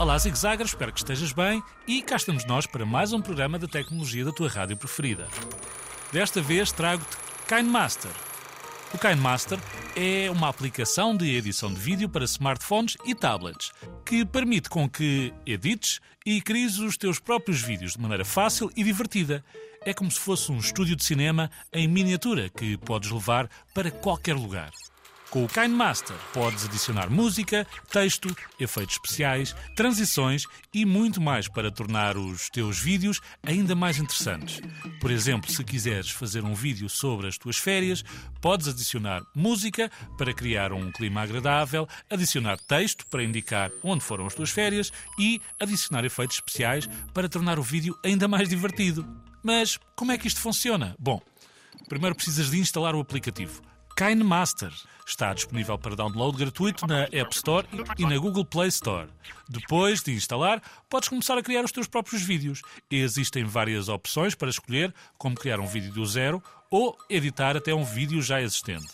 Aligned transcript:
Olá, 0.00 0.16
Zig 0.16 0.34
Zagger, 0.34 0.64
espero 0.64 0.90
que 0.90 1.00
estejas 1.00 1.30
bem 1.30 1.62
e 1.86 2.00
cá 2.00 2.16
estamos 2.16 2.46
nós 2.46 2.64
para 2.66 2.86
mais 2.86 3.12
um 3.12 3.20
programa 3.20 3.58
da 3.58 3.66
tecnologia 3.66 4.24
da 4.24 4.32
tua 4.32 4.48
rádio 4.48 4.74
preferida. 4.74 5.28
Desta 6.10 6.40
vez 6.40 6.72
trago-te 6.72 7.18
KineMaster. 7.46 8.10
O 8.94 8.98
KineMaster 8.98 9.58
é 9.94 10.30
uma 10.30 10.48
aplicação 10.48 11.14
de 11.14 11.36
edição 11.36 11.70
de 11.70 11.78
vídeo 11.78 12.08
para 12.08 12.24
smartphones 12.24 12.96
e 13.04 13.14
tablets 13.14 13.72
que 14.02 14.24
permite 14.24 14.70
com 14.70 14.88
que 14.88 15.34
edites 15.44 16.00
e 16.24 16.40
cries 16.40 16.78
os 16.78 16.96
teus 16.96 17.18
próprios 17.18 17.60
vídeos 17.60 17.92
de 17.92 18.00
maneira 18.00 18.24
fácil 18.24 18.72
e 18.74 18.82
divertida. 18.82 19.44
É 19.84 19.92
como 19.92 20.10
se 20.10 20.18
fosse 20.18 20.50
um 20.50 20.56
estúdio 20.56 20.96
de 20.96 21.04
cinema 21.04 21.50
em 21.70 21.86
miniatura 21.86 22.48
que 22.48 22.78
podes 22.78 23.10
levar 23.10 23.50
para 23.74 23.90
qualquer 23.90 24.34
lugar. 24.34 24.70
Com 25.30 25.44
o 25.44 25.48
KineMaster 25.48 26.16
podes 26.34 26.64
adicionar 26.64 27.08
música, 27.08 27.64
texto, 27.92 28.36
efeitos 28.58 28.96
especiais, 28.96 29.54
transições 29.76 30.44
e 30.74 30.84
muito 30.84 31.20
mais 31.20 31.46
para 31.46 31.70
tornar 31.70 32.16
os 32.16 32.50
teus 32.50 32.80
vídeos 32.80 33.20
ainda 33.40 33.76
mais 33.76 33.98
interessantes. 33.98 34.60
Por 35.00 35.08
exemplo, 35.08 35.48
se 35.48 35.62
quiseres 35.62 36.10
fazer 36.10 36.42
um 36.42 36.52
vídeo 36.52 36.88
sobre 36.88 37.28
as 37.28 37.38
tuas 37.38 37.56
férias, 37.56 38.02
podes 38.40 38.66
adicionar 38.66 39.22
música 39.32 39.88
para 40.18 40.34
criar 40.34 40.72
um 40.72 40.90
clima 40.90 41.22
agradável, 41.22 41.86
adicionar 42.10 42.58
texto 42.58 43.06
para 43.06 43.22
indicar 43.22 43.70
onde 43.84 44.02
foram 44.02 44.26
as 44.26 44.34
tuas 44.34 44.50
férias 44.50 44.92
e 45.16 45.40
adicionar 45.60 46.04
efeitos 46.04 46.38
especiais 46.38 46.88
para 47.14 47.28
tornar 47.28 47.56
o 47.56 47.62
vídeo 47.62 47.96
ainda 48.04 48.26
mais 48.26 48.48
divertido. 48.48 49.06
Mas 49.44 49.78
como 49.94 50.10
é 50.10 50.18
que 50.18 50.26
isto 50.26 50.40
funciona? 50.40 50.96
Bom, 50.98 51.22
primeiro 51.88 52.16
precisas 52.16 52.50
de 52.50 52.58
instalar 52.58 52.96
o 52.96 53.00
aplicativo. 53.00 53.69
KineMaster. 54.00 54.72
Está 55.06 55.34
disponível 55.34 55.78
para 55.78 55.94
download 55.94 56.38
gratuito 56.38 56.86
na 56.86 57.02
App 57.12 57.36
Store 57.36 57.68
e 57.98 58.06
na 58.06 58.16
Google 58.16 58.46
Play 58.46 58.68
Store. 58.68 59.10
Depois 59.46 60.02
de 60.02 60.14
instalar, 60.14 60.62
podes 60.88 61.10
começar 61.10 61.36
a 61.36 61.42
criar 61.42 61.62
os 61.62 61.70
teus 61.70 61.86
próprios 61.86 62.22
vídeos. 62.22 62.62
Existem 62.90 63.44
várias 63.44 63.90
opções 63.90 64.34
para 64.34 64.48
escolher, 64.48 64.94
como 65.18 65.36
criar 65.36 65.60
um 65.60 65.66
vídeo 65.66 65.92
do 65.92 66.06
zero 66.06 66.42
ou 66.70 66.96
editar 67.10 67.58
até 67.58 67.74
um 67.74 67.84
vídeo 67.84 68.22
já 68.22 68.40
existente. 68.40 68.88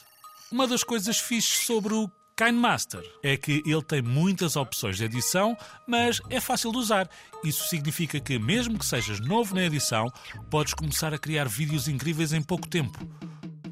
Uma 0.51 0.67
das 0.67 0.83
coisas 0.83 1.19
fixes 1.19 1.65
sobre 1.65 1.95
o 1.95 2.11
KineMaster 2.37 3.09
é 3.23 3.37
que 3.37 3.63
ele 3.65 3.83
tem 3.83 4.03
muitas 4.03 4.57
opções 4.57 4.97
de 4.97 5.05
edição, 5.05 5.57
mas 5.87 6.21
é 6.29 6.41
fácil 6.41 6.73
de 6.73 6.79
usar. 6.79 7.09
Isso 7.45 7.69
significa 7.69 8.19
que, 8.19 8.41
mesmo 8.41 8.77
que 8.77 8.85
sejas 8.85 9.21
novo 9.21 9.55
na 9.55 9.63
edição, 9.63 10.13
podes 10.51 10.75
começar 10.75 11.15
a 11.15 11.19
criar 11.19 11.47
vídeos 11.47 11.87
incríveis 11.87 12.33
em 12.33 12.43
pouco 12.43 12.67
tempo. 12.67 12.99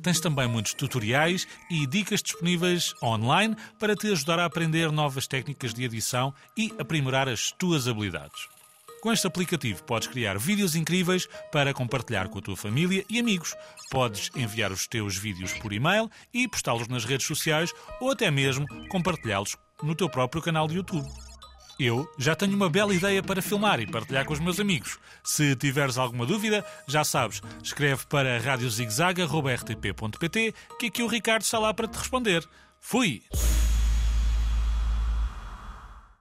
Tens 0.04 0.20
também 0.20 0.46
muitos 0.46 0.74
tutoriais 0.74 1.48
e 1.70 1.86
dicas 1.86 2.22
disponíveis 2.22 2.92
online 3.02 3.56
para 3.78 3.96
te 3.96 4.12
ajudar 4.12 4.38
a 4.38 4.44
aprender 4.44 4.92
novas 4.92 5.26
técnicas 5.26 5.72
de 5.72 5.82
edição 5.82 6.34
e 6.54 6.70
aprimorar 6.78 7.26
as 7.26 7.50
tuas 7.52 7.88
habilidades. 7.88 8.46
Com 9.00 9.10
este 9.10 9.26
aplicativo 9.26 9.82
podes 9.84 10.06
criar 10.06 10.38
vídeos 10.38 10.76
incríveis 10.76 11.26
para 11.50 11.72
compartilhar 11.72 12.28
com 12.28 12.38
a 12.38 12.42
tua 12.42 12.56
família 12.56 13.02
e 13.08 13.18
amigos. 13.18 13.54
Podes 13.90 14.30
enviar 14.36 14.70
os 14.72 14.86
teus 14.86 15.16
vídeos 15.16 15.54
por 15.54 15.72
e-mail 15.72 16.10
e 16.34 16.46
postá-los 16.46 16.86
nas 16.86 17.06
redes 17.06 17.26
sociais 17.26 17.72
ou 17.98 18.10
até 18.10 18.30
mesmo 18.30 18.66
compartilhá-los 18.88 19.56
no 19.82 19.94
teu 19.94 20.10
próprio 20.10 20.42
canal 20.42 20.68
de 20.68 20.74
YouTube. 20.76 21.23
Eu 21.78 22.10
já 22.18 22.34
tenho 22.36 22.54
uma 22.54 22.70
bela 22.70 22.94
ideia 22.94 23.22
para 23.22 23.42
filmar 23.42 23.80
e 23.80 23.86
partilhar 23.86 24.24
com 24.24 24.32
os 24.32 24.40
meus 24.40 24.58
amigos. 24.60 24.98
Se 25.22 25.54
tiveres 25.56 25.98
alguma 25.98 26.24
dúvida, 26.24 26.64
já 26.86 27.04
sabes, 27.04 27.42
escreve 27.62 28.06
para 28.06 28.38
radiozigzag.rtp.pt 28.38 30.54
que 30.78 30.86
aqui 30.86 31.02
o 31.02 31.08
Ricardo 31.08 31.42
está 31.42 31.58
lá 31.58 31.74
para 31.74 31.88
te 31.88 31.98
responder. 31.98 32.48
Fui! 32.80 33.22